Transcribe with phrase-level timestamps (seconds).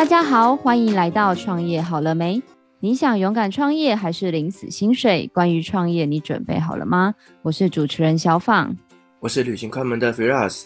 [0.00, 2.42] 大家好，欢迎来到创业好了没？
[2.78, 5.30] 你想勇敢创业还是领死薪水？
[5.34, 7.14] 关于创业，你准备好了吗？
[7.42, 8.74] 我是主持人小放，
[9.18, 10.64] 我是旅行快门的 Firas。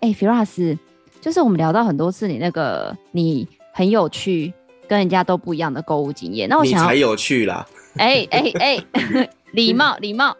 [0.00, 0.76] 哎，Firas，
[1.20, 4.52] 就是我们聊到很多次，你那个你很有趣，
[4.88, 6.48] 跟人家都不一样的购物经验。
[6.48, 7.64] 那我想你才有趣啦！
[7.98, 8.84] 哎哎哎，
[9.54, 10.36] 礼貌礼貌。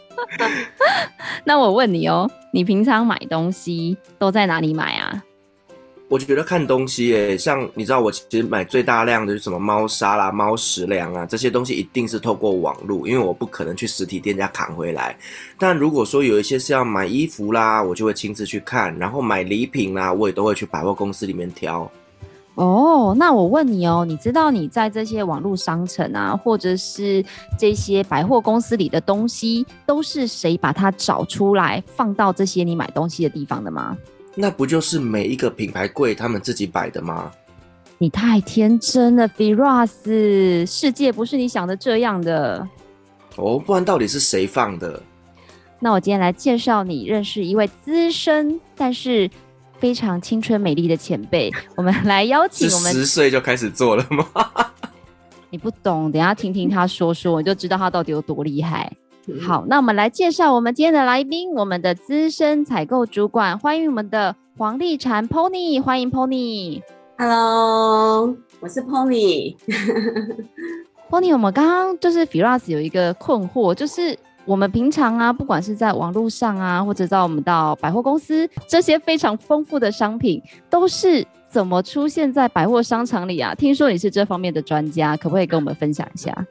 [1.44, 5.24] 那我问你哦，你平常买东西都在哪里买啊？
[6.08, 15.18] 我觉得看东西诶，像你知道，我其实买最大量的是什么猫砂啦、猫食粮啊，这些东西一定是透过网络，因为我不可能去实体店家扛回来。
[15.58, 21.90] 但如果说有一些是要买衣服啦，我就会亲自去看，然后买礼品啦，我也都会去百货公司里面挑。
[22.54, 27.22] 哦，那我问你哦，你知道你在这些网络商城啊，或者是
[27.58, 33.98] 这些百货公司里的东西，都是谁把它找出来放到这些你买东西的地方的吗？
[34.38, 37.32] 那不就是每一个品牌柜他们自己摆的吗？
[37.98, 42.68] 你太天真了，Firas，世界不是你想的这样的。
[43.36, 45.02] 哦，不然到底是谁放的？
[45.80, 49.30] 那我今天来介绍你认识一位资深但是
[49.78, 51.50] 非常青春美丽的前辈。
[51.74, 54.26] 我们来邀请我们十岁就开始做了吗？
[55.48, 58.92] 你不懂，等下听听他说说，你就知道他到底有多厉害。
[59.44, 66.80] 好，那我们来介绍我们今天的来宾，我们的资深采购主管，欢迎我们的黄丽婵 Pony，欢迎 Pony。
[67.18, 69.56] Hello，我是 Pony。
[71.10, 80.40] Pony，我们刚刚就是 Firas 有一个困惑，就是我们平常啊，不管是在网络上啊，或者到我们到百货公司，这些非常丰富的商品，
[80.70, 83.52] 都是怎么出现在百货商场里啊？
[83.56, 86.46] 听说你是这方面的专家，可不可以跟我们分享一下？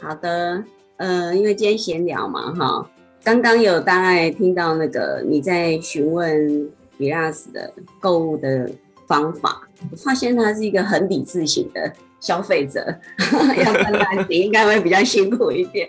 [0.00, 0.64] 好的。
[0.96, 2.90] 呃，因为今天闲聊嘛，哈，
[3.22, 8.70] 刚刚有大概听到那个你在询问 Firas 的购物的
[9.06, 12.80] 方法，我发现他是一个很理智型的消费者，
[13.62, 15.88] 要不然你应该会比较辛苦一点。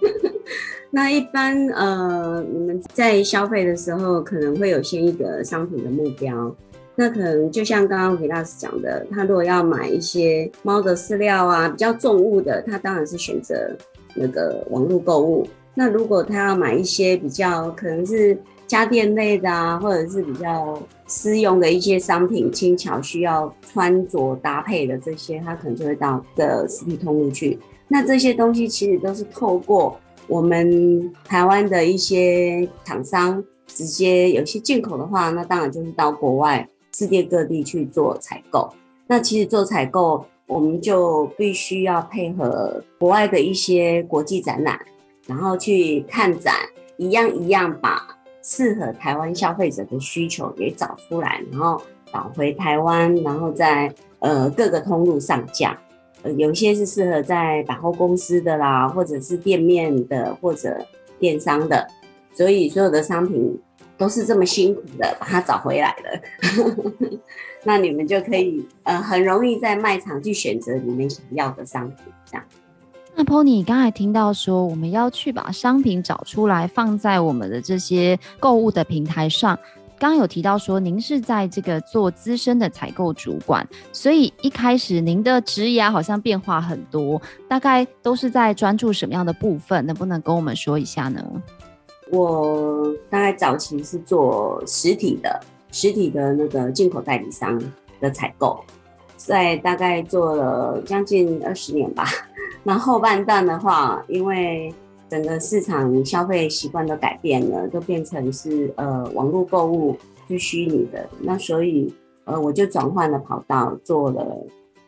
[0.90, 6.54] 那一般呃，你们在消费的时候，可能会有先一个商品的目标，
[6.96, 13.74] 那可能就像刚刚 Firas 讲的，他如果要买一些猫的饲料啊，比较重物的，他当然是选择。
[14.18, 18.36] 那个网络购物，那如果他要买一些比较可能是
[18.66, 27.58] 家电类的啊，或者是比较实用的一些商品，轻巧需要穿着搭配的这些，他可能就会到的实体通路去。
[27.86, 38.68] 那这些东西其实都是透过我们台湾的一些厂商直接有些进口的话，那当然就是到国外世界各地去做采购。
[39.06, 40.24] 那其实做采购。
[40.48, 44.80] 我们就必须要配合国外的一些国际展览，
[45.26, 46.54] 然后去看展，
[46.96, 55.78] 一样一样把适合台湾消费者的需求给找出来，然后导回台湾，然后在呃各个通路上架。
[56.22, 60.84] 呃，有些是适合在百货公司的啦，或者是店面的，或者
[61.20, 61.86] 电商的，
[62.32, 63.60] 所以所有的商品。
[63.96, 66.20] 都是这么辛苦的把它找回来了，
[67.64, 72.44] 那你们就可以呃很容易在卖场去选择你们想要的商品，这样。
[73.14, 79.58] 那 Pony 刚才听到说我们要去把商品找出来放在我们的这些购物的平台上，
[79.98, 89.84] 刚刚有提到说您是在这个做资深的采购主管，所以一开始您的职涯好像变化很多，大概都是在专注什么样的部分？
[89.84, 91.20] 能不能跟我们说一下呢？
[92.12, 95.40] 我大概早期是做实体的，
[95.70, 97.60] 实体的那个进口代理商
[98.00, 98.58] 的采购，
[99.16, 102.04] 在大概做了将近二十年吧。
[102.64, 104.72] 那后半段的话，因为
[105.08, 109.96] 整个市场消费习惯都改变了，都变成是呃网络购物
[110.28, 111.92] 是虚拟的，那所以
[112.24, 114.26] 呃我就转换了跑道，做了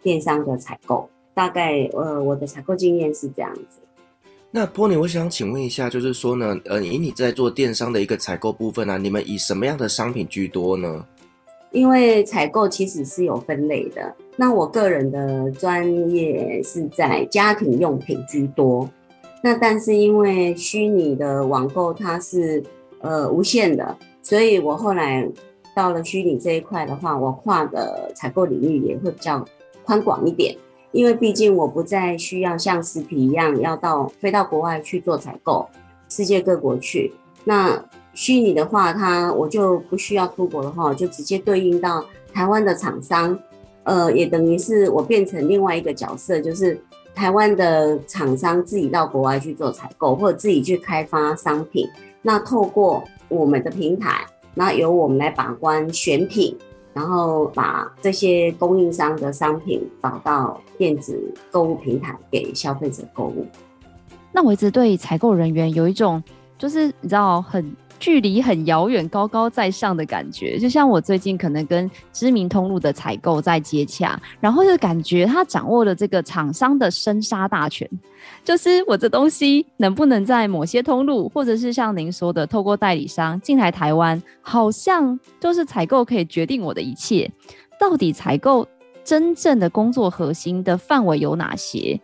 [0.02, 1.08] 电商的采购。
[1.32, 3.80] 大概呃我的采购经验是这样子。
[4.52, 11.06] 那波尼我想请问一下，就是说呢，呃，以你在做电商的一个采购部分呢、啊，你们以什么样的商品居多呢？
[11.70, 18.90] 因为采购其实是有分类的，那我个人的专业是在家庭用品居多。
[19.40, 22.60] 那但是因为虚拟的网购它是
[23.02, 25.26] 呃无限的，所以我后来
[25.76, 29.46] 到了虚拟这一块的话，我跨的采购领域也会比较
[29.84, 30.56] 宽广一点。
[30.92, 35.68] 因为毕竟我不再需要像实体一样要到飞到国外去做采购，
[36.08, 37.12] 世界各国去。
[37.44, 37.82] 那
[38.12, 43.38] 虚拟的话，它我就不需要出国的话，我就直接对应到台湾的厂商，
[43.84, 46.78] 呃，也等于是我变成另外一个角色，就是
[47.14, 51.88] 台湾的厂商自己到国外去做采购，或者自己去开发商品。
[52.20, 56.56] 那透过我们的平台，那由我们来把关选品，
[56.92, 63.46] 然后把这些供应商的商品导到电子购物平台给消费者购物。
[64.32, 66.22] 那我一直对采购人员有一种，
[66.58, 67.74] 就是你知道很。
[68.00, 77.88] 距离很遥远，高高在上的感觉，就像我最近可能跟知名通路的采购在接洽，然后就感觉他掌握了这个厂商的生杀大权，
[78.42, 87.30] 就是我这东西能不能在某些通路，或者是像您说的，透过代理商进来台湾，好像就是采购可以决定我的一切。
[87.78, 88.66] 到底采购
[89.04, 92.00] 真正的工作核心的范围有哪些？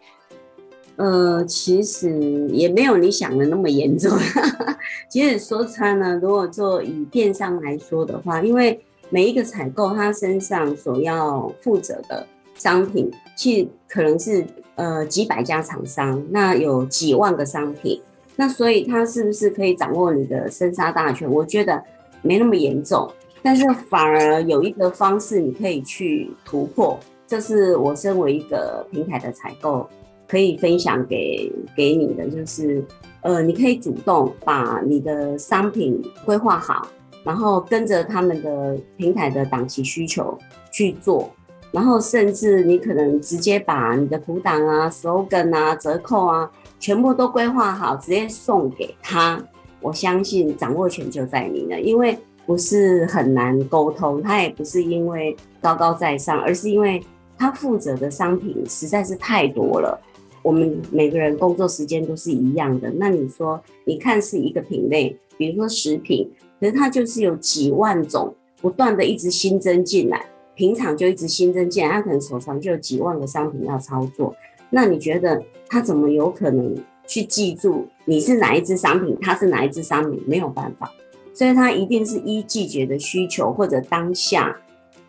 [0.97, 4.17] 呃，其实也没有你想的那么严重。
[5.11, 14.47] 其实说穿了，如果做以电商来说的话，因为每一个采购他身上所要负责的商品，其实可能是
[14.77, 18.01] 呃几百家厂商，那有几万个商品，
[18.35, 21.31] 那所以他是不是可以掌握你的生杀大权？
[21.31, 21.83] 我觉得
[22.23, 23.07] 没那么严重，
[23.43, 29.87] 但是反而有一个方式你可以去突破，这是我身为一个平台的采购。
[30.29, 32.85] 可以分享给给你的就是，
[33.21, 36.87] 呃，你可以主动把你的商品规划好，
[37.25, 40.37] 然后跟着他们的平台的档期需求
[40.73, 41.31] 去做，
[41.73, 46.51] 然后甚至你可能直接把你的图档啊、slogan 啊、折扣啊，
[46.81, 49.41] 全部都规划好，直接送给他。
[49.81, 57.01] 我相信掌握权就在你了，因为不是很难沟通，他也不是因为高高在上，而是因为
[57.39, 60.01] 他负责的商品实在是太多了。
[60.47, 74.33] 我们每个人工作时间都是一样的，那你说，你看是一个品类，比如说食品，可是它就是有几万种，不断的一直新增进来，平常就一直新增进来，他可能手上就有几万个商品要操作，
[74.71, 76.77] 那你觉得他怎么有可能
[77.09, 80.23] 去记住你是哪一支商品，他是哪一支商品？
[80.29, 80.89] 没有办法，
[81.35, 84.57] 所以他一定是依季节的需求或者当下，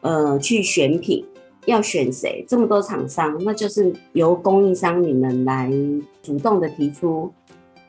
[0.01, 1.23] 呃，去选品。
[1.67, 2.45] 要选谁？
[2.47, 5.69] 这么多厂商，那就是由供应商你们来
[6.23, 7.29] 主动的提出，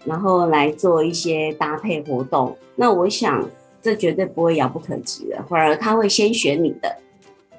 [0.05, 2.57] 然后来做一些搭配活动。
[2.75, 3.49] 那我想
[3.81, 6.97] 这绝对不会遥不可及的，反而他会先选你的。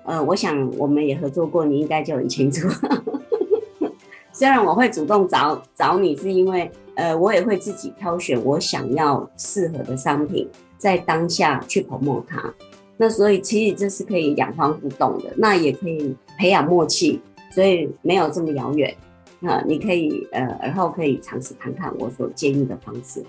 [0.04, 2.68] 呃，我想我们也合作过，你应该就很清楚。
[4.34, 12.54] 虽然我会主动找找你，是因为呃，我也会自己挑选我想要适合的商品，在当下去 promote 它。
[13.02, 18.94] 那所以其实这是可以两方互动的，那也可以培养默契，所以没有这么遥远。
[19.40, 23.24] 那你可以呃，而后可以尝试看看我所建议的方式。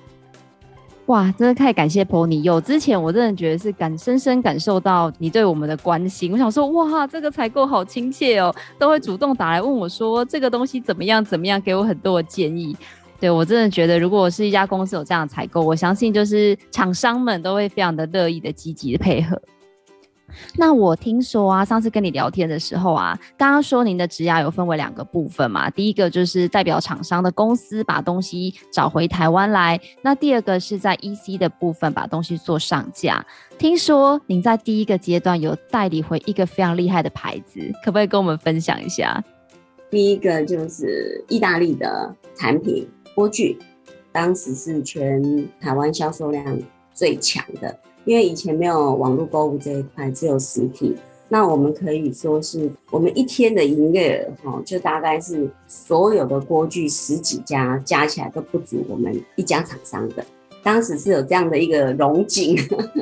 [1.06, 2.40] 哇，真的太感谢 Pony。
[2.40, 6.32] 有之前我真的觉得是感深深感受到你对我们的关心。
[6.32, 12.76] 我想说，哇，这个采购好亲切哦，都会主动打来问我说这个东西怎么样怎么样，给我很多的建议。
[13.20, 19.40] 对，我真的觉得，如果我是一家公司有这样的采购，我相信就是厂商们都会非常的乐意的积极的配合。
[20.56, 33.24] 那我听说啊，上次跟你聊天的时候啊，刚刚说您的职涯有分为两个部分嘛，第一个就是代表厂商的公司把东西找回台湾来，那第二个是在 EC 的部分把东西做上架。
[33.58, 39.22] 听说您在第一个阶段有代理回一个非常厉害的牌子，可不可以跟我们分享一下？
[39.90, 43.58] 第一个就是意大利的产品锅具，
[44.12, 45.20] 当时是全
[45.60, 46.58] 台湾销售量
[46.94, 47.76] 最强的。
[48.04, 50.96] 因为以前没有网络购物这一块，只有实体。
[51.28, 60.24] 那我们可以说是我们一天的营业额，哈，就大概是所有的锅具十几家加起来都不足我们一家厂商的。
[60.62, 62.58] 当时是有这样的一个荣景。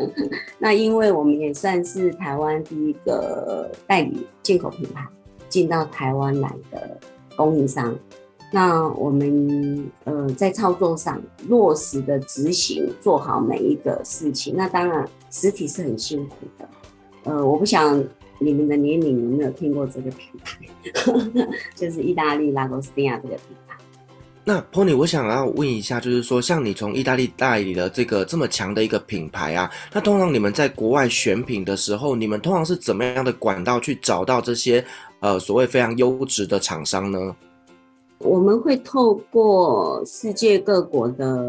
[0.60, 5.02] 那因为我们也算是台湾第一个代理进口品牌
[5.48, 6.98] 进到台湾来的
[7.34, 7.96] 供应商。
[8.50, 14.54] 那我们呃在操作上落实的执行，做好每一个事情。
[14.56, 16.68] 那当然实体是很辛苦的。
[17.24, 18.02] 呃，我不想
[18.38, 20.58] 你们的年龄有没有听过这个品牌，
[21.76, 23.76] 就是意大利拉戈斯蒂亚这个品牌。
[24.44, 34.82] 那 Pony，我想要问一下，就是说像你从意大利代理的这个这么强的一个品牌啊，那通常你们在国外选品的时候，你们通常是怎么样的管道去找到这些
[35.20, 37.36] 呃所谓非常优质的厂商呢？
[38.18, 41.48] 我们会透过世界各国的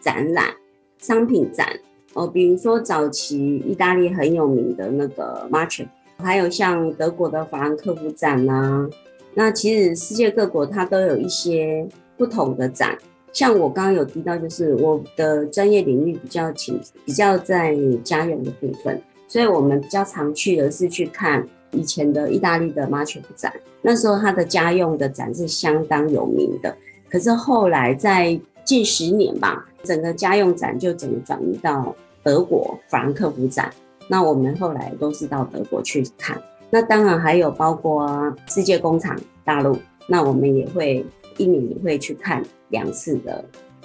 [0.00, 0.54] 展览、
[0.98, 1.68] 商品展
[2.14, 8.88] 哦，比如说早期意大利很有名的那个 m a r c h 还有像德国的法兰克福展呐、
[9.34, 11.86] 那其实世界各国它都有一些
[12.16, 12.96] 不同的展，
[13.32, 21.46] 像我刚刚有提到，就是我的专业领域比较轻，比较在家用的部分，所以我们比较常去的是去看。
[21.76, 23.52] 以前的意大利的 Marché 展，
[23.82, 26.74] 那时候它的家用的展是相当有名的。
[27.08, 33.70] 可是后来在近十年吧，整个家用展就整个转移到德国法兰克福展。
[34.08, 36.40] 那我们后来都是到德国去看。
[36.70, 39.76] 那当然还有包括世界工厂大陆，
[40.08, 41.04] 那我们也会
[41.36, 43.44] 一年也会去看两次的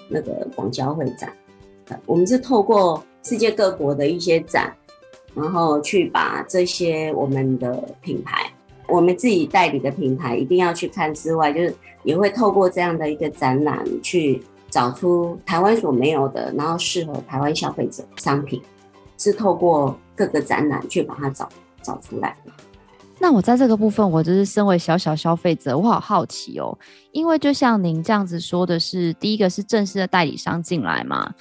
[0.10, 1.32] 那个广交会展。
[2.06, 4.74] 我们是透过世界各国的一些展，
[5.34, 8.52] 然后去把这些我们的品牌，
[8.88, 11.74] 我们自己代理的品牌一定要去看之外，就是
[12.04, 18.62] 也会透过这样的一个展览去找出台湾所没有的，然后适合台湾消费者商品，
[19.18, 21.48] 是透过各个展览去把它找
[21.82, 22.36] 找出来。
[23.18, 26.76] 那我在这个部分，我就是身为小小消费者，我好好奇哦，
[27.12, 31.32] 因为就像您这样子说的是，第一个是正式的代理商进来嘛。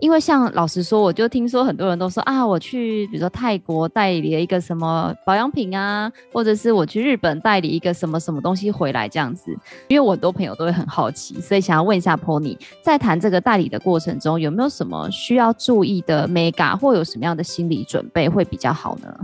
[0.00, 9.50] 因为像老实说，我就听说很多人都说啊，我去比如说泰国代理了一个什么保养品啊，或者是我去日本代理一个什么什么东西回来这样子。
[9.88, 19.14] 因为我很多朋友都会很好奇，所以想要问一下 Pony，在谈这个代理的过程中，有没有什么需要注意的 Mega 或有什么样的心理准备会比较好呢？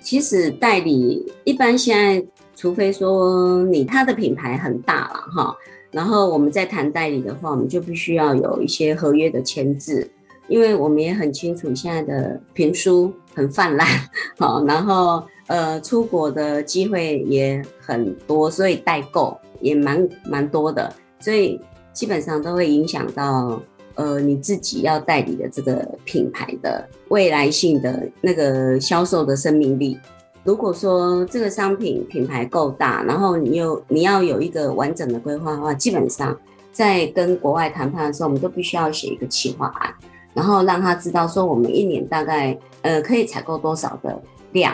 [0.00, 5.56] 其实代理一般现在，除非说你他的品牌很大了哈。
[5.96, 10.06] 然后我们在谈代理的话，我们就必须要有一些合约的签字，
[10.46, 13.88] 因为我们也很清楚现在的评书很泛滥，
[14.36, 21.58] 好，然后呃出国的机会也很多，所以代购也蛮蛮多的，所以
[21.94, 23.58] 基本上都会影响到
[23.94, 29.98] 呃你自己要代理的这个品牌的未来性的那个销售的生命力。
[30.46, 36.38] 如果说这个商品品牌够大，然后你有你要有一个完整的规划的话，基本上
[36.70, 39.92] 在跟国外谈判的时候，我们都必须要写一个企划案，
[40.32, 44.22] 然后让他知道说我们一年大概呃可以采购多少的
[44.52, 44.72] 量，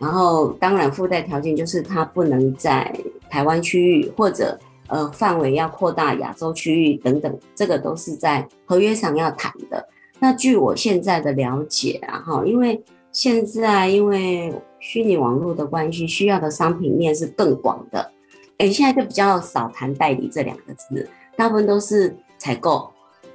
[0.00, 2.92] 然后当然附带条件就是它不能在
[3.30, 9.86] 台湾区域或者呃范围要扩大亚洲区域等等，这个都是在合约上要谈的。
[10.18, 18.10] 那据我现在的了解啊，哈，因为现在因为虚拟网络的关系，需要的商品面是更广的。
[18.56, 22.90] 哎，现在就比较少谈代理这两个字，大部分都是采购、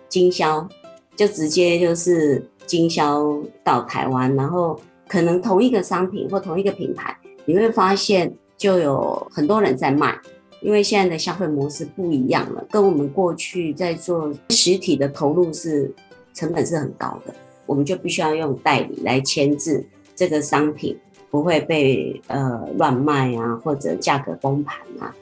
[0.10, 0.68] 经销，
[1.16, 3.24] 就直接就是经销
[3.64, 7.16] 到台湾，然后可能同一个商品或同一个品牌，
[7.46, 10.18] 你会发现就有很多人在卖，
[10.62, 15.94] 因为现在的消费模式不一样了，跟我们过去在做实体的投入是
[16.34, 17.34] 成本是很高的，
[17.68, 20.98] 我们就必须要用代理来牵制这个商品。
[21.30, 25.14] 不会被呃乱卖啊，或者价格崩盘啊。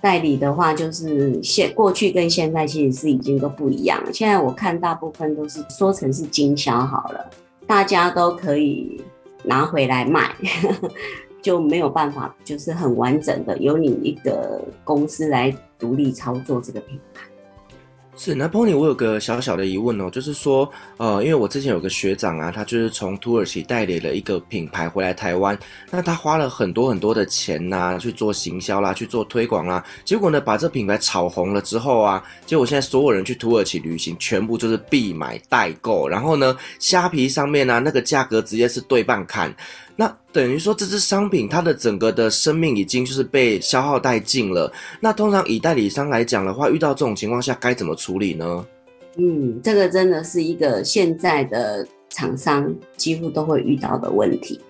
[0.00, 4.12] 代理的话，就是现过去跟现在其实是已经都不一样了。
[4.12, 7.30] 现在我看大部分都是说成是经销好了，
[7.64, 9.00] 大家都可以
[9.44, 10.34] 拿回来卖，
[11.40, 17.22] 就没有办法就是很完整的由你一个公司来独立操作这个品牌。
[18.18, 25.56] 是，那 Pony，我有个小小的疑问哦，就是说，呃，因为我之前有个学长啊，他就是从土耳其代理了一个品牌回来台湾，
[25.90, 39.54] 那他花了很多很多的钱呐、去做行销啦，去做推广啦，结果呢，把这品牌炒红了之后啊，结果现在所有人去土耳其旅行，全部就是必买代购，然后呢，虾皮上面啊，那个价格直接是对半砍。
[39.98, 44.70] 那等于说，这支商品它的整个的生命已经就是被消耗殆尽了。
[45.00, 48.66] 那通常以代理商来讲的话，遇到这种情况下该怎么处理呢？
[49.16, 54.60] 嗯，这个真的是一个现在的厂商几乎都会遇到的问题，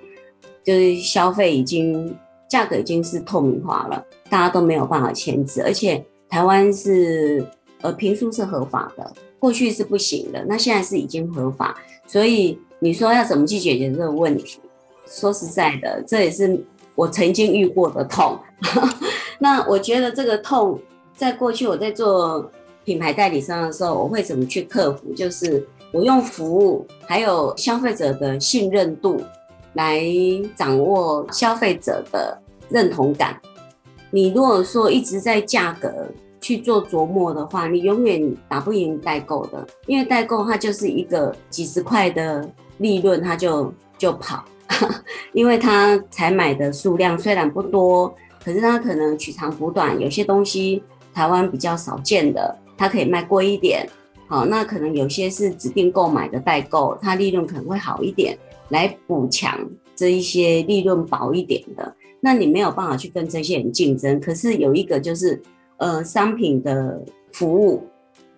[0.63, 2.17] 就是消费已经
[2.49, 7.45] 价格已经是透明化了，大家都没有办法签字，而且台湾是
[7.81, 14.61] 呃评书是合法的，过去是不行的，那现在是已经合法，所以你说要怎么去解决这个问题？
[15.07, 16.59] 说实在的，这也是
[16.95, 18.39] 我曾经遇过的痛。
[19.39, 20.81] 那我觉得这个痛，
[21.15, 22.51] 在过去我在做
[22.85, 25.13] 品牌代理商的时候，我会怎么去克服？
[25.15, 29.21] 就是我用服务还有消费者的信任度
[29.75, 30.03] 来
[30.57, 32.37] 掌握消费者的
[32.69, 33.39] 认同感。
[34.11, 35.91] 你如果说一直在价格
[36.41, 42.49] 去做琢磨的话，你永远打不赢代购的，因为代购它就是一个几十块的
[42.79, 44.45] 利润，它就就跑。
[45.33, 48.13] 因为他采买的数量虽然不多，
[48.45, 50.83] 可是他可能取长补短，有些东西
[51.15, 53.89] 台湾比较少见的，它可以卖贵一点。
[54.29, 58.37] 好，那可能有些是指定购买的代购，它利润可能会好一点，
[58.71, 59.59] 来补强
[59.95, 61.95] 这一些利润薄一点的。
[62.21, 64.21] 那你没有办法去跟这些人竞争。
[64.21, 65.41] 可是有一个就是，
[65.77, 67.01] 呃，商品的
[67.33, 67.87] 服务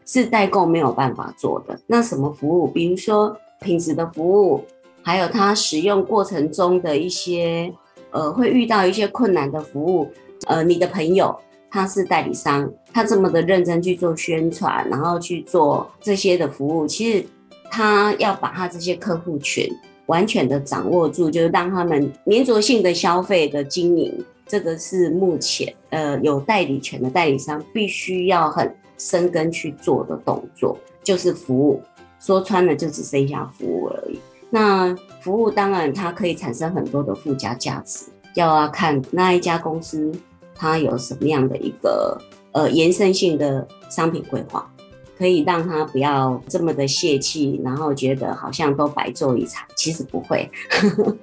[0.04, 1.80] 是代购没有办法做的。
[1.86, 2.66] 那什么服务？
[2.66, 4.62] 比如说品质的服务。
[5.02, 7.72] 还有他使用过程中的一些，
[8.10, 10.06] 呃，会遇到一些困难的服务，
[10.46, 11.34] 呃，你的朋友
[11.70, 17.24] 他是代理商，他这么的认真去做宣传，然后去做这些的服务，其实
[17.70, 19.66] 他要把他这些客户群
[20.06, 24.12] 完全的掌握住，就是让他们粘着性的消费的经营，
[24.46, 31.82] 这个是目前呃有代理权的代理商必须要很深耕去做的动作，就是服务。
[32.20, 34.18] 说穿了就只剩下服务而已。
[34.50, 40.12] 那服务当然它可以产生很多的附加价值，要要看那一家公司
[40.54, 42.20] 它有什么样的一个
[42.52, 44.70] 呃延伸性的商品规划。
[45.16, 50.48] 可以让他不要这么的泄气，然后觉得好像都白做一场，其实不会。
[50.70, 51.16] 呵 呵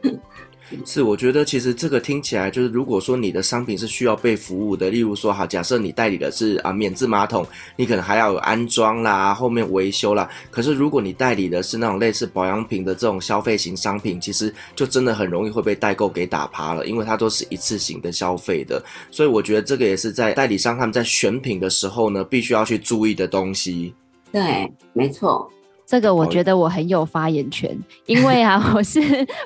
[0.84, 7.46] 是，我觉得其实这个听起来就是，如果说你的商品是需要被服务的，例如说，好，假设你代理的是啊免治马桶，
[7.76, 10.28] 你可能还要有安装啦，后面维修啦。
[10.50, 18.84] 可是如果你代理的是那种类似保养品的这种消费型商品，其实就真的很容易会被代购给打趴了，因为它都是一次性的消费的。
[19.12, 23.94] 所以我觉得这个也是在代理商他们在选品的时候呢，必须要去注意的东西。
[24.32, 25.48] 对，没错，
[25.86, 29.00] 这个我觉得我很有发言权，因为啊， 我是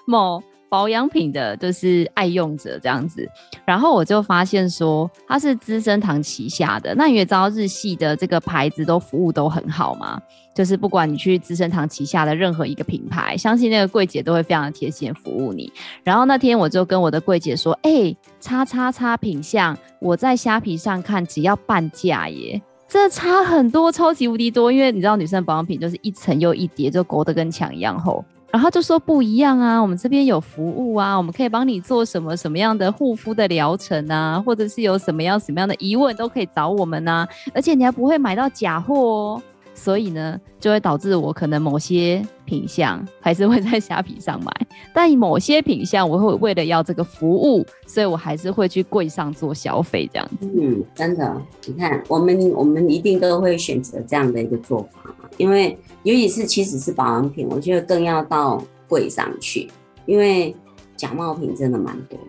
[0.06, 0.42] 某。
[0.70, 3.28] 保养品的就是爱用者这样子，
[3.66, 6.94] 然后我就发现说它是资生堂旗下的。
[6.96, 10.22] 那你也知道日系的这个牌子都服务都很好嘛，
[10.54, 15.72] 就是不管你去资生堂旗下的任何一个品牌，相信那个柜姐都会非常的贴心服务你。
[16.04, 24.72] 然后那天我就跟我的柜姐说：“哎、叉叉叉品相，我在虾皮上看只要半价耶，这差很多，超级无敌多。
[24.72, 39.42] 因为你知道女生保养品就是一层又一叠，就勾得跟墙一样厚。”然后就说不一样啊，我们这边有服务啊，我们可以帮你做什么什么样的护肤的疗程啊，或者是有什么样什么样的疑问都可以找我们啊，而且你还不会买到假货哦。
[39.80, 44.52] 所以呢，就会导致我可能某些品相还是会在虾皮上买，
[44.94, 50.46] 但某些品相我会为了要这个服务，所以我还是会去柜上做消费这样子。
[50.54, 59.70] 嗯，真的，你看，我们我们一定都会选择这样的一个做法，因为尤其是其实是保养品，我觉得更要到柜上去，
[60.06, 60.54] 因为
[60.98, 62.20] 假冒品真的蛮多，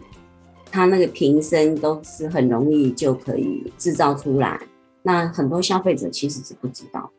[0.71, 4.57] 它那个瓶身都是很容易就可以制造出来，
[5.03, 7.11] 那很多消费者其实是不知道。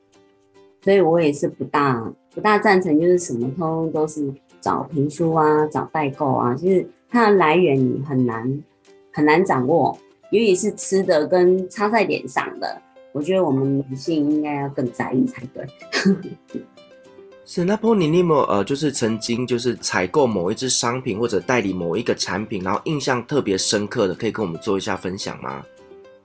[0.82, 8.64] 所以我也是不大不大赞成，就是什么通通都是找评书啊，找代购啊，就是它的来源你很难
[9.12, 9.98] 很难掌握，
[10.32, 15.66] 尤其是吃的跟擦在脸上的，我觉得我们女性应该要更在意才对。
[17.44, 25.62] 是那波你有没有呃，就是曾经就是采购某一支商品或者代理某一个产品，然后印象特别深刻的，可以跟我们做一下分享吗？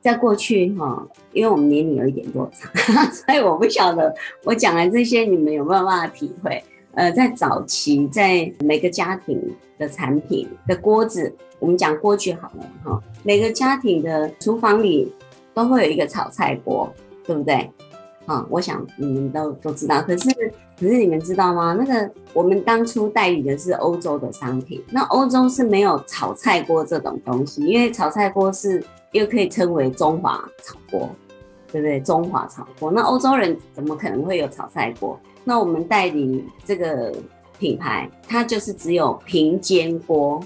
[0.07, 2.71] 在过去哈，因为我们年龄有一点落差，
[3.11, 4.15] 所以我不晓得
[4.45, 6.63] 我讲的这些你们有没有办法体会。
[6.95, 9.37] 呃，在早期，在每个家庭
[9.79, 15.13] 的产品的锅子，我们讲锅具好了哈，每个家庭的厨房里
[15.53, 16.89] 都会有一个炒菜锅，
[17.25, 17.69] 对不对？
[18.27, 20.01] 啊，我想你们都都知道。
[20.03, 20.31] 可是，
[20.79, 21.77] 可是你们知道吗？
[21.79, 28.81] 那个我们当初代理的是欧洲的商品，那欧洲是没有炒菜锅这种东西，因为炒菜锅是。
[29.17, 31.09] 又可以称为中华炒锅，
[31.73, 32.01] 对不对？
[32.01, 35.19] 中华炒锅，那欧洲人怎么可能会有炒菜锅？
[35.45, 37.15] 那我们代理这个
[37.59, 40.41] 品牌，它就是只有平煎锅，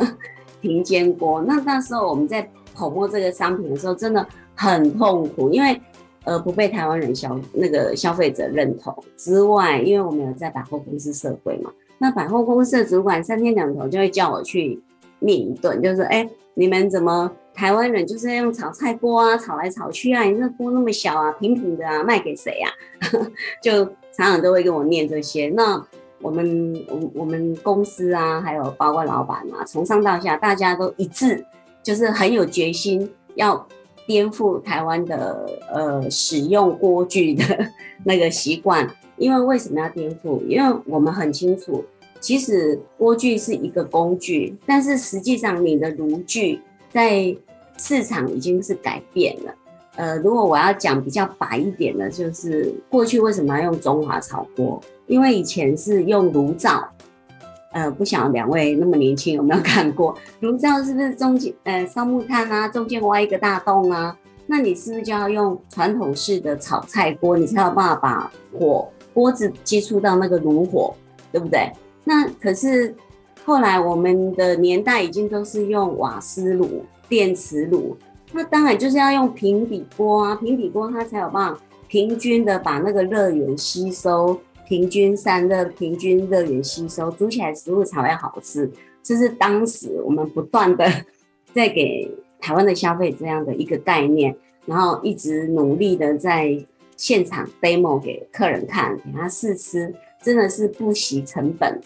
[0.60, 1.42] 平煎锅。
[1.42, 5.80] 那那时候我们在捧墨这个商品的时候，真的很痛苦，因为
[6.24, 14.80] 呃不被台湾人消那个消费者认同之外，因为我们有在百货公司设柜嘛，那百货公司的主管三天两头就会叫我去
[15.20, 17.30] 念一顿，就是哎、欸，你们怎么？
[17.54, 22.68] 台湾人就是用炒菜锅啊，炒来炒去啊，你那锅那么小啊，平平的啊，卖给谁呀？
[23.62, 25.48] 就常常都会跟我念这些。
[25.50, 25.80] 那
[26.20, 31.46] 我们我我们公司啊，还有包括老板啊，从上到下大家都一致，
[31.80, 33.64] 就是很有决心要
[34.04, 37.44] 颠覆台湾的呃使用锅具的
[38.04, 38.88] 那个习惯。
[39.16, 40.44] 因为为什么要颠覆？
[40.48, 41.84] 因为我们很清楚，
[42.24, 46.58] 其实锅具是一个工具，但是实际上你的炉具。
[46.90, 47.36] 在
[47.76, 49.54] 市场已经是改变了，
[49.96, 54.80] 呃，如果我要讲比较白一点的，就是过去为什么要用中华炒锅？
[55.06, 56.88] 因为以前是用炉灶，
[57.72, 60.82] 呃，不晓得两位那么年轻有没有看过炉灶？
[60.82, 64.16] 是不是中间呃烧木炭啊，中间挖一个大洞啊？
[64.46, 70.94] 那你是不是就要用传统式的炒菜锅，你才有办法把火锅子接触到那个炉火，
[71.30, 71.70] 对不对？
[72.04, 72.94] 那可是。
[73.46, 77.94] 后来我们的年代已经都是用瓦斯炉、电磁炉，
[78.32, 88.70] 那当然就是要用平底锅啊，平底锅它才有办法平均的把那个热源吸收，平均散热，平均热源吸收，煮起来食物才会好吃。
[89.02, 90.90] 这是当时我们不断的
[91.52, 96.58] 在给台湾的消费这样的一个概念，然后一直努力的在
[96.96, 101.78] 现场 demo 给客人看，给他试吃，真的是不惜成本。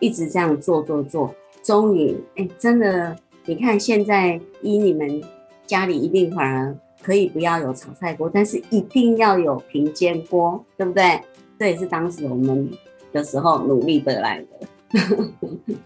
[0.00, 5.22] 一直这样做做做，终于哎，真的，你看现在依你们
[5.66, 11.20] 家里一定反而可以不要有炒菜锅，但是一定要有平煎锅，对不对？
[11.58, 12.70] 这也是当时我们
[13.12, 14.46] 的时候努力得来的。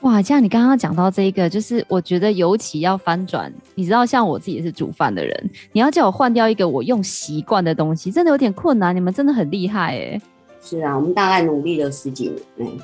[0.00, 3.50] 哇，这样你刚刚讲到这一个，就是我觉得尤其要翻转。
[3.74, 8.94] 你知道，像我自己也是煮饭的人，你要叫我换掉一个我用习惯的东西，真的有点困难。
[8.94, 10.20] 你们真的很厉害哎。
[10.60, 12.78] 是啊，我们大概努力了十几年，嗯，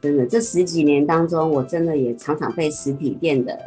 [0.00, 3.58] 真的这十几年当中，我真的也常常被实体店的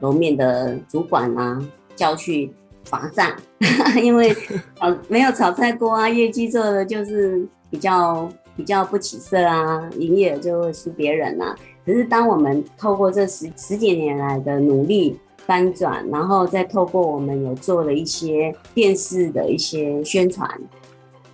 [0.00, 1.58] 楼面的主管啊
[1.96, 2.52] 叫去
[2.84, 3.34] 罚站，
[4.02, 4.36] 因为
[4.80, 11.56] 呃没有炒菜锅啊，业绩做的就是比较比较不起色啊，营业额就会输别人啊。
[11.86, 20.48] 可是当我们透过这十十几年来的努力翻转，然后再透过我们有做了一些电视的一些宣传。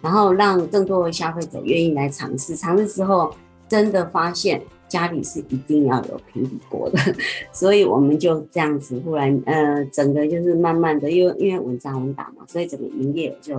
[0.01, 3.35] 然后让更多的消费者愿意来尝试，尝试之后
[3.69, 6.99] 真的发现家里是一定要有平底锅的，
[7.53, 13.57] 所以我们就这样子忽然呃，整个就是慢慢的，因为因为稳扎稳打嘛，所以整个营业额就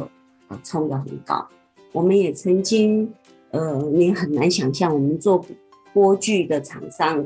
[0.48, 1.48] 呃冲得很高。
[1.92, 3.12] 我们也曾经
[3.52, 5.46] 呃，你很难想象，我们做
[5.94, 7.26] 锅具的厂商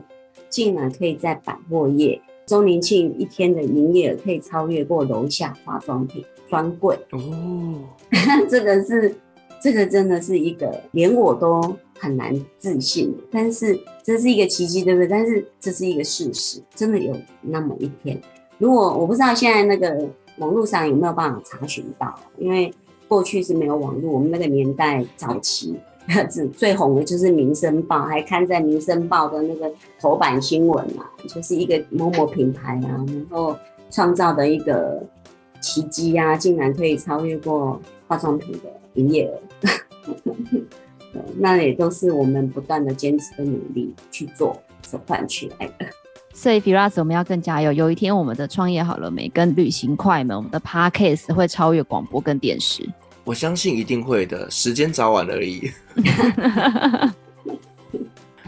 [0.50, 6.24] 竟然可以在百货业周年庆一天的营业额可以超越过楼下化妆品。
[6.50, 7.82] 专柜哦，
[8.48, 9.16] 这个是，
[9.60, 15.08] 这个真的是一个连我都很难自信，但是这是一个奇迹，对不对？
[15.08, 18.22] 但是这是一个事实，真的有那么一天。
[18.58, 22.74] 如果我不知道现在那个网络上有没有办法查询到，因为
[23.08, 25.76] 过去是没有网络，我们那个年代早期，
[26.58, 33.56] 最红的就是《民生报》，还刊在《民生报》的那个头版新闻嘛，就是一个某某品牌啊，然后
[33.90, 35.02] 创造的一个。
[35.64, 39.40] 奇迹呀，竟然可以超越过化妆品的营业额，
[41.38, 45.86] 那也都是我们不断的坚持跟努力去做所换取来的。
[46.34, 47.72] 所以，Firas，我们要更加油。
[47.72, 49.30] 有一天，我们的创业好了没？
[49.30, 52.90] 跟旅行快门，我们的 Podcast 会超越广播跟电视。
[53.24, 55.72] 我相信一定会的，时间早晚而已。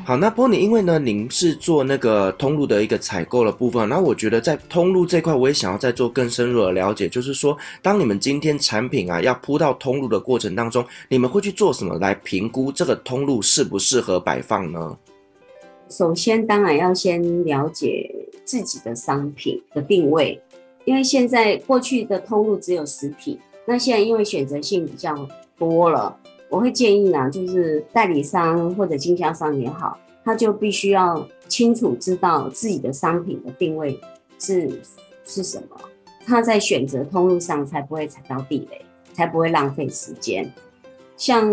[0.07, 14.95] 好，那 Pony，因为呢，您是做那个通路的一个采购的部分，然后我觉得在通路这块，我也想要再做更深入的了解，就是说，当你们今天产品啊要铺到通路的过程当中，你们会去做什么来评估这个通路适不适合摆放呢？
[15.89, 18.07] 首先，当然要先了解
[18.43, 20.39] 自己的商品的定位，
[20.83, 26.15] 因为现在过去的通路只有实体，那现在因为选择性比较多了。
[26.49, 33.99] 我会建议呢，就是代理商或者经销商也好，他就必须要清楚知道自己的商品的定位
[34.39, 34.81] 是
[35.25, 35.75] 是什么，
[36.25, 40.49] 他在选择通路上才不会踩到地雷，才不会浪费时间。
[41.17, 41.51] 像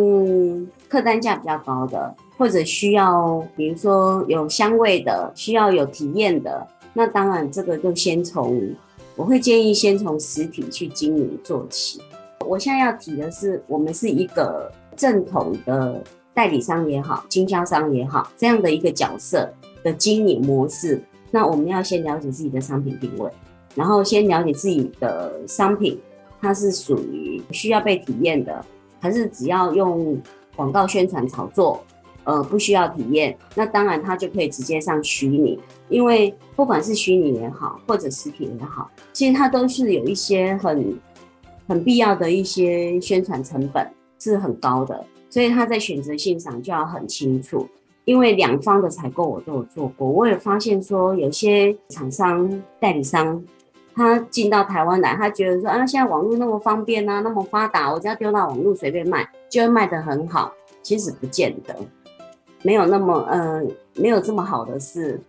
[0.89, 8.75] 客单价比较高的，或者需要比如说有香味的，需要有体验的，那当然这个就先从
[9.17, 12.01] 我会建议先从实体去经营做起。
[12.47, 14.71] 我现在要提的是，我们是一个。
[15.03, 16.01] 正统的
[16.33, 23.29] 代理商也好，经销商也好，这样的一个角色的经营模式，那我们要先了解自己的商品定位，
[23.75, 26.01] 然后先了解自己的商品，
[26.41, 28.65] 它是属于需要被体验的，
[29.01, 30.17] 还是只要用
[30.55, 31.83] 广告宣传炒作，
[32.23, 40.97] 呃，不需要体验，那当然它就可以直接上虚拟，因为不管是虚拟也好，或者实体也好，其实它都是有一些很
[41.67, 43.85] 很必要的一些宣传成本。
[44.23, 47.67] 是很高的，所以他在选择性上就要很清楚。
[48.05, 53.43] 因为两方的采购我都有做过，我也发现说有些厂商代理商，
[53.95, 60.53] 他进到台湾来，他觉得说啊，现在网络那么方便啊，那么发达，我只要丢到网络随便卖，就会卖得很好。
[60.83, 61.77] 其实不见得，
[62.63, 65.21] 没有那么嗯、呃，没有这么好的事，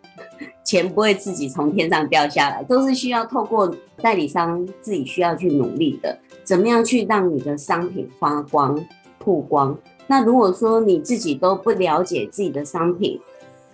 [0.73, 6.17] 钱不会自己从天上掉下来，都是需要透过代理商自己需要去努力的。
[6.43, 8.83] 怎么样去让你的商品发光、
[9.19, 9.77] 曝光？
[10.07, 13.19] 那如果说你自己都不了解自己的商品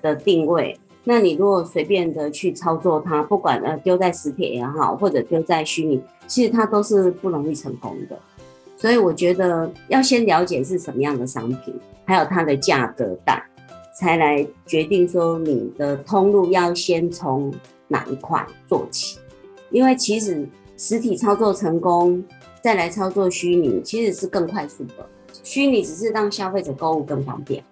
[0.02, 8.20] 的定位，那你如果随便的去操作它，不管呃丢在实体也好，或者丢在虚拟，其实它都是不容易成功的。
[8.76, 13.42] 所以我觉得要先了解是什么样的商品，还有它的价格带，
[14.00, 17.54] 才来决定说你的通路要先从
[17.88, 19.20] 哪一块做起。
[19.72, 22.24] 因为其实实体操作成功。
[22.62, 25.10] 再来操作虚拟，其实是更快速的。
[25.44, 27.64] 虚拟只是让消费者购物更方便。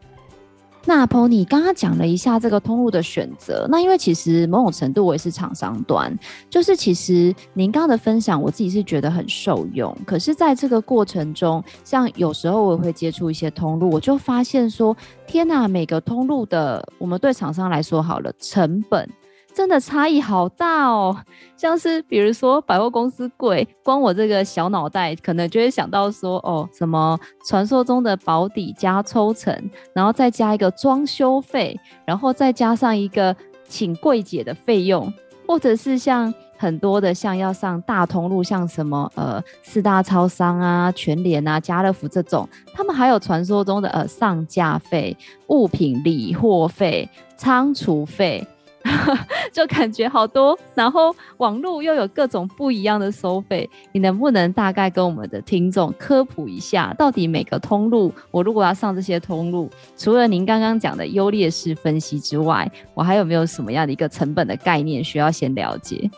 [0.90, 6.18] 那 Pony 刚刚讲了一下这个通路的选择，那因为其实某种程度我也是厂商端，
[6.50, 9.94] 就是其实您刚刚的分享，我自己是觉得很受用。
[10.06, 14.96] 可是在这个过程中，像有时候我也会接触一些通路，我就发现说，
[15.28, 19.10] 天哪，每个通路的我们对厂商来说好了，成本。
[19.58, 21.18] 真的差异好大哦，
[21.56, 29.52] 像是比如说百货公司贵，光我这个小脑袋可能就会想到说，哦，什么传说中的保底加抽成，
[29.96, 33.36] 然后再加一个装修费，然后再加上一个
[33.68, 35.12] 请柜姐的费用，
[35.48, 45.18] 或者是像很多的像要上大通路，像什么呃四大超商啊、全联啊、家乐福这种，他们还有传说中的呃上架费、
[45.48, 48.48] 物品理货费、仓储费。
[49.52, 66.10] 就感觉好多，然后网络又有各种不一样的收费，你能不能大概跟我们的听众科普一下，到底每个通路，我如果要上这些通路，除了您刚刚讲的优劣势分析之外，我还有没有什么样的一个成本的概念需要先了解？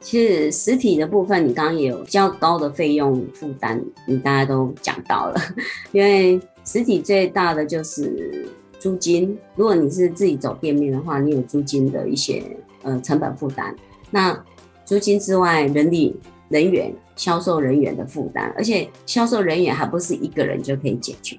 [0.00, 5.40] 其实实体的部分，你刚刚也有较高的费用负担，你大家都讲到了，
[5.92, 8.48] 因为实体最大的就是。
[8.80, 12.42] 租金，如果你是自己走店面的话，你有租金的一些
[12.82, 13.76] 呃成本负担。
[14.10, 14.36] 那
[14.86, 21.38] 租金之外，人力、人员、销售人员的负担，而且销售人员还不是一个人就可以解决，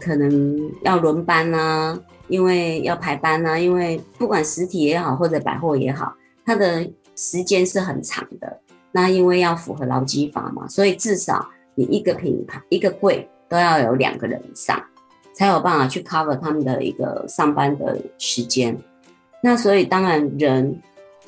[0.00, 8.58] 可能要轮班啊，因为要排班啊，因为不管实体也好或者百货也好，它的时间是很长的。
[8.90, 14.82] 那因为要符合劳基法嘛，所以至少你一个品牌一个柜都要有两个人以上。
[15.38, 18.76] 才有办法去 cover 他们的一个上班的时间，
[19.40, 20.82] 那所以当然人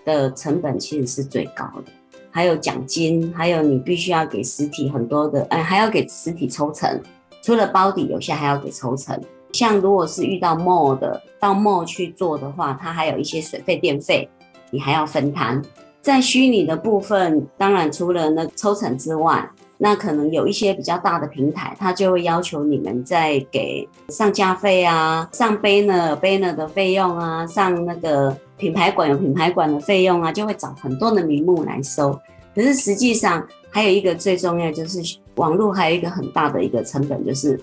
[0.05, 1.93] 的成本其实是最高的，
[2.29, 7.01] 还有奖金，还有你必须要给实体很多的，哎，还要给实体抽成，
[7.41, 9.17] 除了包底，有些还要给抽成。
[9.53, 14.29] 像如果是遇到 mall 的，到 mall 去做的话，它还有一些水费、电费，
[14.73, 15.63] 你还要分摊。
[16.01, 19.49] 在虚拟的部分，当然除了那抽成之外。
[19.83, 32.13] 那可能有一些比较大的平台，他就会要求你们在给上架费啊，上 banner banner 的费用啊，上那个品牌馆有品牌馆的费用啊，就会找很多的名目来收。
[32.55, 35.01] 可是实际上还有一个最重要，就是
[35.37, 37.59] 网络还有一个很大的一个成本，就是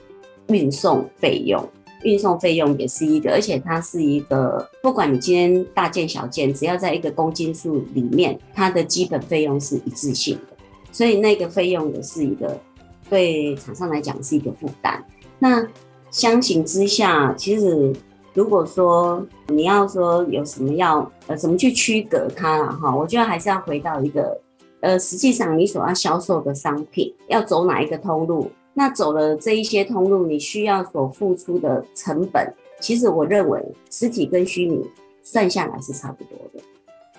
[0.48, 1.64] 运送费用。
[2.04, 10.57] 运送费用也是一个，而且它是一个，不管你今天大件小件，只要在一个公斤数里面，它的基本费用是一致性的。
[10.98, 12.60] 所以那个费用也是一个
[13.08, 15.06] 对厂商来讲是一个负担。
[15.38, 15.64] 那
[16.10, 17.94] 相形之下，其实
[18.34, 24.42] 如果说你要说有什么要呃怎么去区隔它了哈，我觉得还是要回到一个
[24.80, 34.84] 呃，实际上你所要销售的商品要走哪一个通路，那走了这一些通路，你需要所付出的成本，其实我认为实体跟虚拟
[35.22, 36.64] 算下来是差不多的。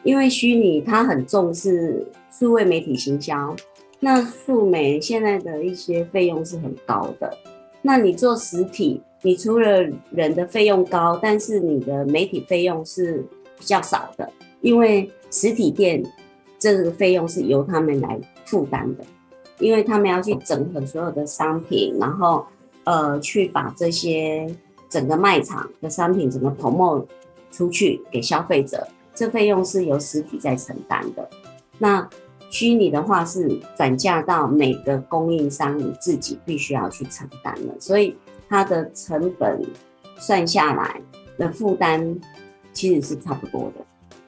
[0.03, 3.55] 因为虚拟它很重视数位媒体行销，
[4.01, 7.37] 那数媒现在的一些费用是很高的。
[7.83, 13.25] 那你做实体，你除了人的费用高，但是你的媒体费用是
[13.59, 14.31] 比较少的，
[14.61, 16.03] 因为实体店
[16.59, 19.05] 这个费用是由他们来负担的，
[19.59, 22.47] 因为他们要去整合所有的商品，然后
[22.85, 24.49] 呃去把这些
[24.89, 27.05] 整个卖场的商品整个 promo
[27.51, 28.87] 出去给消费者。
[29.19, 31.29] 这费用是由实体在承担的，
[31.77, 32.09] 那
[32.51, 38.17] 虚拟的话是转嫁到每个供应商，你自己必须要去承担的，所以
[38.49, 39.61] 它的成本
[40.17, 41.01] 算下来
[41.37, 42.17] 的负担
[42.73, 43.85] 其实是差不多的。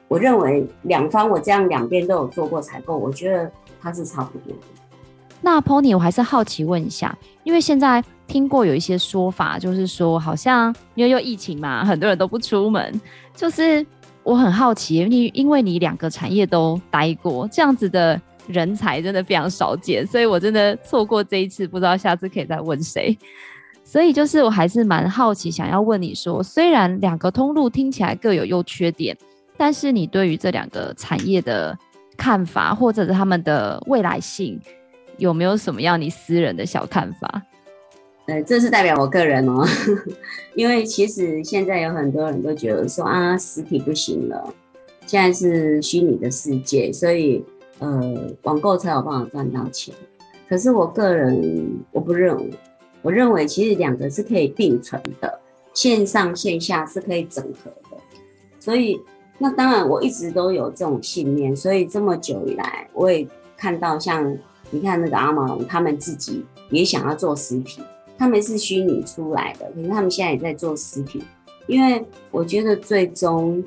[0.09, 3.49] 我认为两方我这样两边都有做过采购，我觉得
[3.81, 4.65] 它是差不多的。
[5.39, 12.99] 那 Pony，我还是好奇问一下，因为现在听过有一些说法，就是说好像因为有疫情嘛，很多人都不出门，
[13.33, 13.85] 就是。
[14.23, 23.17] 我很好奇，你因为你两个产业都待过，这样子的人才真的非常少见，所以我真的错过这一次，不知道下次可以再问谁。
[23.83, 29.17] 所以就是我还是蛮好奇，想要问你说，虽然两个通路听起来各有优缺点，
[29.57, 31.77] 但是你对于这两个产业的
[32.15, 34.59] 看法，或者是他们的未来性，
[35.17, 37.41] 有没有什么样你私人的小看法？
[38.27, 39.65] 呃，这是代表我个人哦，
[40.55, 44.53] 因为其实现在有很多人都觉得说啊，实体不行了，
[45.07, 47.43] 现在是虚拟的世界，所以
[47.79, 49.93] 呃，网购才有办法赚到钱。
[50.47, 52.51] 可是我个人我不认为，
[53.01, 55.39] 我认为其实两个是可以并存的，
[55.73, 57.97] 线上线下是可以整合的。
[58.59, 59.01] 所以
[59.39, 64.37] 那当然我一直都有这种信念，所以这么久以来，我也看到像
[64.69, 67.81] 你看那个阿玛龙，他们自己也想要做实体。
[68.21, 71.23] 他们是虚拟出来的，可是他们现在也在做实体，
[71.65, 73.63] 因为我觉得最终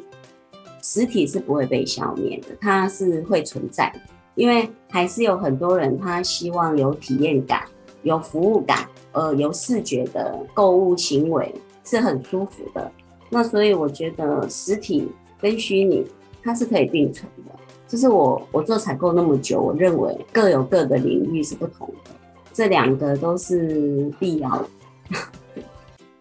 [0.81, 3.93] 实体是不会被消灭的，它是会存在，
[4.37, 7.65] 因为还是有很多人他希望有体验感、
[8.05, 12.93] 有服务感，呃，有视觉的购物行为是很舒服的。
[13.31, 15.09] 那所以我觉得实体
[15.41, 16.07] 跟虚拟
[16.45, 17.53] 它是可以并存的。
[17.89, 22.11] 就是我我做采购那么久，我认为各有各的领域是不同的，
[22.55, 24.69] 这两个都是必要的。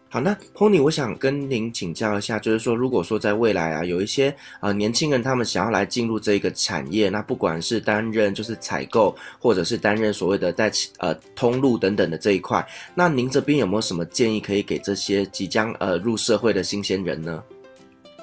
[0.10, 17.44] 好，那 Pony，我想跟您请教一下，就是说，如果说在未来啊，有一些啊、呃、年轻人他们想要来进入这个产业，那不管是担任就是采购，或者是担任所谓的在呃通路等等的这一块，那您这边有没有什么建议可以给这些即将呃入社会的新鲜人呢？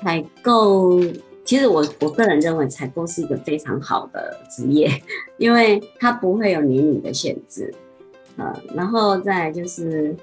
[0.04, 1.00] 采购，
[1.44, 4.88] 其实我我个人认为采购是一个非常好的职业，
[5.38, 7.74] 因为它不会有年龄的限制，
[8.40, 10.16] 呃，然后再就是。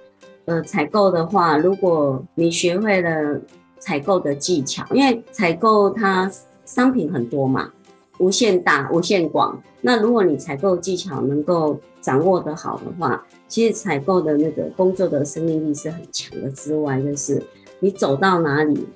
[0.49, 3.37] 呃，采购的话，如果你学会了
[3.79, 6.31] 采购的技巧，因为采购它
[6.63, 7.69] 商品很多嘛，
[8.19, 9.61] 无限大、无限广。
[9.81, 16.49] 那如果你采购技巧能够掌握得好的话，其实采购的那个工作的生命力是很强的。
[16.51, 17.43] 之外，就是
[17.81, 18.87] 你走到哪里，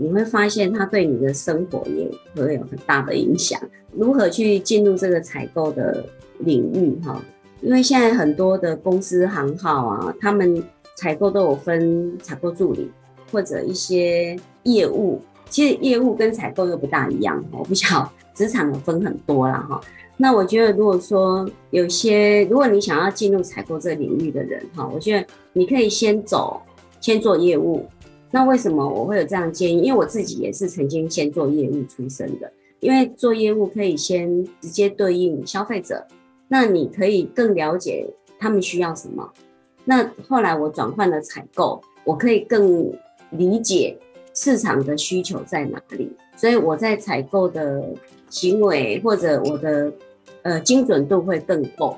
[0.00, 3.60] 你会发现它对你的生活也会有很大的影响。
[3.92, 6.04] 如何去进入这个采购的
[6.40, 7.00] 领域？
[7.04, 7.22] 哈。
[7.62, 10.62] 因为现在很多的公司行号啊，他们
[10.96, 12.90] 采购都有分采购助理
[13.30, 17.42] 或者一些业务，其实业务跟采购又不大一样。
[17.52, 19.80] 我不晓职场有分很多啦哈。
[20.16, 26.60] 那我觉得如果说有些，如果你想要进入采购这个领域的人哈，我觉得你可以先走，
[27.00, 27.86] 先做业务。
[28.32, 29.82] 那为什么我会有这样建议？
[29.82, 36.04] 因为我自己也是曾经先做业务出身的，因为做业务可以先直接对应消费者。
[36.52, 38.06] 那你可以更了解
[38.38, 39.26] 他们需要什么。
[39.86, 42.92] 那后来我转换了采购，我可以更
[43.30, 43.98] 理解
[44.34, 47.82] 市场的需求在哪里，所以我在采购的
[48.28, 49.90] 行为或者我的
[50.42, 51.96] 呃精准度会更够。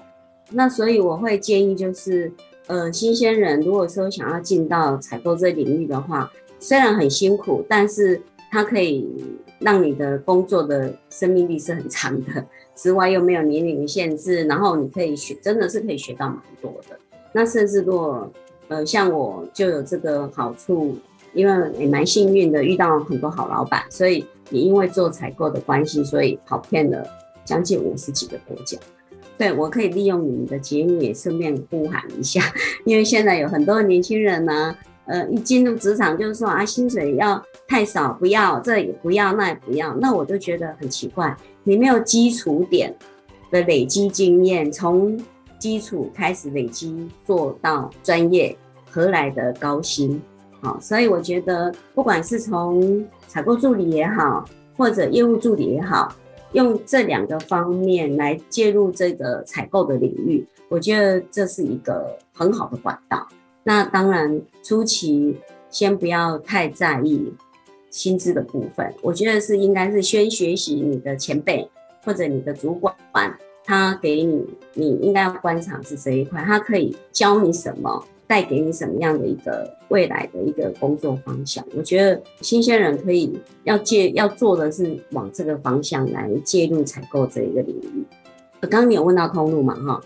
[0.50, 2.32] 那所以我会建议就是
[2.68, 9.04] 呃新鲜人如果说想要进到采购这领域的话，虽然很辛苦，但是它可以
[9.58, 12.44] 让你的工作的生命力是很长的。
[12.74, 16.98] 之外又没有年龄限制，然后你可以学，真的是可以学到蛮多的。
[17.32, 18.32] 那甚至如果，
[18.68, 20.96] 呃，像我就有这个好处，
[21.34, 27.06] 因为也蛮幸运的，遇到很多好老板，所以也因为做采购的关系，所以跑遍了
[27.44, 28.76] 将近五十几个国家。
[29.36, 32.40] 对，我可以利用你们的节目也顺便呼喊一下，
[32.84, 41.36] 因为现在有很多年轻人呢，呃，一进入职场就是说啊，薪水要太少，不要，这也不要，那也不要，那我就觉得很奇怪。
[41.62, 42.94] 你没有基础点
[43.50, 45.18] 的累积经验，从
[45.58, 48.56] 基础开始累积做到专业，
[48.90, 50.20] 何来的高薪？
[50.60, 54.44] 好，所以我觉得，不管是从采购助理也好，
[54.76, 56.14] 或者业务助理也好，
[56.52, 63.26] 用这两个方面来介入这个采购的领域，我觉得这是一个很好的管道。
[63.64, 65.36] 那当然，初期
[65.68, 67.32] 先不要太在意。
[67.90, 71.70] 薪资的部分，我觉得是应该是先学习你的前辈
[72.04, 72.92] 或者你的主管，
[73.62, 81.64] 他给你，你应该要观察是这一块，他可以教你什么，带给你什么样的一个未来的一个工作方向。
[81.76, 88.04] 我觉得新鲜人可以要介要做的是往这个方向来介入采购这一个领域。
[88.62, 89.72] 刚刚你有问到通路嘛？
[89.76, 90.00] 哈，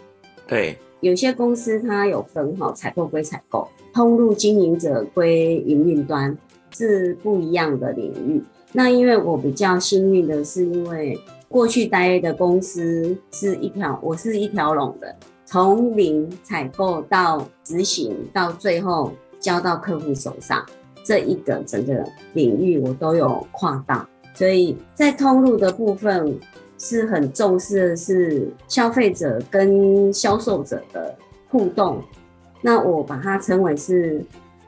[0.46, 6.36] 对，有些公司它有分哈，采购归采购，通路经营者归营运端。
[6.70, 8.40] 是不一样的领域。
[8.72, 20.64] 那因为我比较幸运的是，因为过去待的公司是一条，我是一条龙的，从零采购到执行，到最后交到客户手上，
[21.02, 24.06] 这一个整个领域我都有跨到。
[24.34, 26.38] 所以在通路的部分
[26.78, 31.14] 是很重视的是消费者跟销售者的
[31.50, 32.02] 互动，
[32.62, 34.24] 那我把它称为是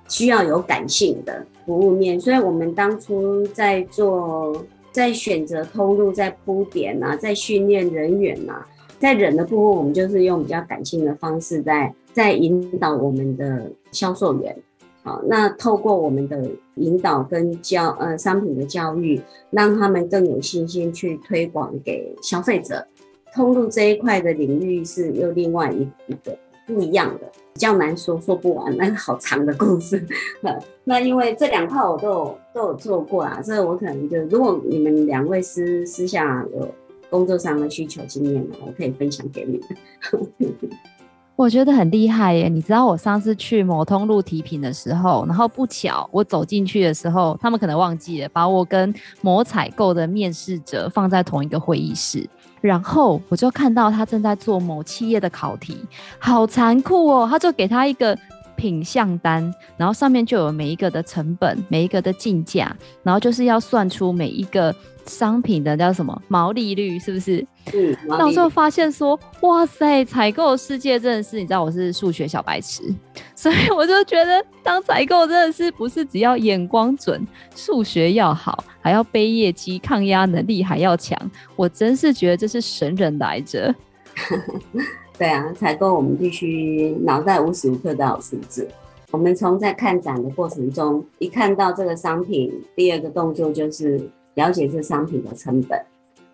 [0.08, 1.46] 需要有感性的。
[1.66, 8.66] 服务面，所以我们当初在做，在选择通路，在铺点啊，在训练人员啊，
[8.98, 14.56] 在人的部分，我们就是用比较感性的方式在在引导我们的销售员。
[15.02, 19.20] 好，那透过我们的引导跟教呃商品的教育，
[19.50, 22.86] 让他们更有信心去推广给消费者。
[23.34, 26.36] 通路这一块的领域是又另外一一个
[26.66, 27.30] 不一样的。
[27.52, 30.02] 比较难说，说不完，那个好长的故事。
[30.84, 36.68] 那因为这两块我都有都有做过啊，所以我可能就如果你们两位私私下有
[37.10, 40.28] 工作上的需求经验呢，我可以分享给你们。
[41.40, 42.50] 我觉得很厉害耶！
[42.50, 52.28] 你知道我上次去某通录题品的时候，然后不巧我走进去的时候，他们可能忘记了把我跟某采购的面试者放在同一个会议室，
[52.60, 55.78] 然后我就看到他正在做某企业的考题，
[56.18, 57.26] 好残酷哦！
[57.26, 58.14] 他就给他一个
[58.60, 64.74] 品项单，然后上面就有每一个的成本、每一个的进价，然后就是要算出每一个。
[65.06, 67.44] 商品的叫什么毛利率是不是？
[67.72, 72.82] 嗯，到时候发现说，哇塞，采购世界真的是，你知道我是数学小白痴，
[73.34, 81.18] 所以我就觉得当采购真的是不是只要眼光准、数学要好，还要背业绩、抗压能力还要强，
[81.56, 83.74] 我真是觉得这是神人来着。
[85.20, 88.66] 对啊，采购我们必须脑袋无时无刻都要数字。
[89.12, 94.00] 我们从在看展的过程中，一看到这个商品，第二个动作就是。
[94.34, 95.78] 了解这商品的成本，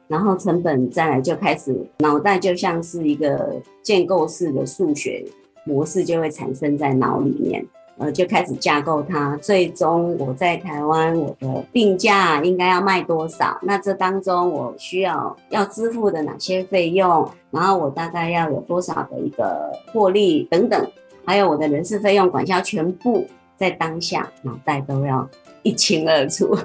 [0.07, 5.25] 然后成本再来就开始脑袋就像是一个建构式的数学
[5.65, 7.67] 模式就会产生在脑里面，
[7.99, 9.37] 呃，就开始架构它。
[9.39, 13.59] 最终我在台湾我的定价应该要卖多少？
[13.63, 17.29] 那这当中我需要要支付的哪些费用？
[17.51, 20.91] 然后我大概要有多少的一个获利等等，
[21.25, 23.27] 还有我的人事费用、管销，全部
[23.57, 25.29] 在当下脑袋都要。
[25.63, 26.57] 一清二楚，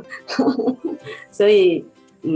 [1.32, 1.84] 所以
[2.22, 2.30] 嗯，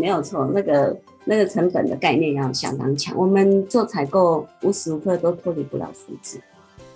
[0.00, 3.14] 没有错，那个那个成本的概念要相当强。
[3.14, 6.40] 我们做采购无时无刻都脱离不了数字，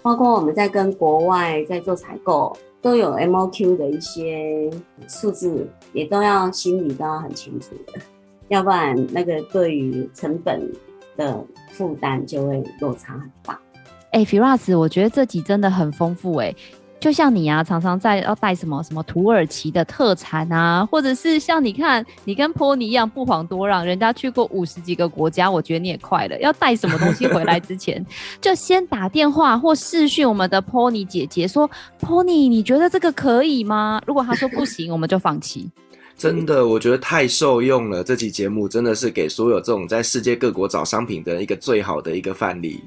[0.02, 4.70] 包括我们在跟国外在做采购，都有 MOQ 的一些
[5.08, 8.00] 数字，也都要心里都要很清楚的，
[8.48, 10.70] 要不然那个对于成本
[11.16, 13.58] 的负担就会落差很大。
[14.10, 16.54] 哎、欸，Firas，我觉得这集真的很丰富哎、
[17.02, 26.38] 就像你啊，常常在要带什么什么土耳其的特产啊，或者是像你看，你跟 Pony 一样不遑多让，人家去过五十几个国家，我觉得你也快了。
[26.38, 28.06] 要带什么东西回来之前，
[28.40, 31.68] 就先打电话或视讯我们的 Pony 姐姐说
[32.00, 34.00] ，Pony，你觉得这个可以吗？
[34.06, 35.68] 如果她说不行，我们就放弃。
[36.16, 38.04] 真的，我觉得太受用了。
[38.04, 42.80] 这期节目真的是给所有这种在世界各国找商品的一个最好的一个范例。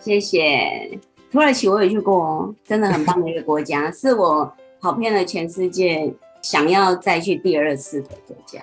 [0.00, 0.98] 谢谢。
[1.30, 6.12] 土耳其我也去过哦，真的很棒的一个国家，是我跑遍了全世界，
[6.42, 8.60] 想要再去第二次的国家。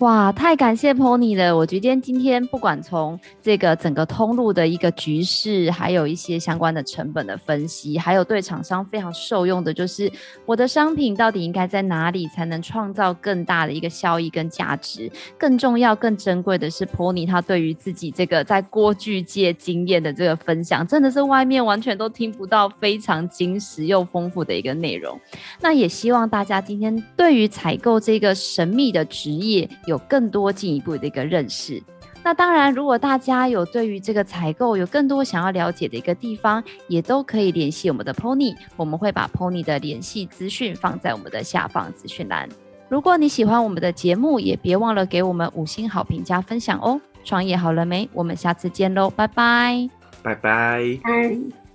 [0.00, 1.56] 哇，太感谢 Pony 了！
[1.56, 10.12] 我觉得今天不管从这个整个通路的一个局势，还有一些相关的成本的分析，还有对厂商非常受用的，就是
[10.44, 15.10] 我的商品到底应该在哪里才能创造更大的一个效益跟价值。
[15.38, 25.18] 更重要、更珍贵的是 Pony 他对于自己这个在锅具界经验的这个分享，真的是外面完全都听不到非常精实又丰富的一个内容。
[25.58, 31.82] 那也希望大家今天对于采购这个神秘的职业，有更多进一步的一个认识。
[32.22, 42.48] 那当然，如果大家有对于这个采购有更多想要了解的一个地方，也都可以联系我们的 Pony，我们会把 Pony 的联系资讯放在我们的下方资讯栏。
[42.88, 47.00] 如果你喜欢我们的节目，也别忘了给我们五星好评加分享哦。
[47.24, 48.08] 创业好了没？
[48.12, 49.88] 我们下次见喽，拜拜，
[50.22, 51.65] 拜拜。